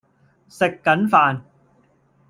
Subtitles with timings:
[0.49, 1.43] 食緊飯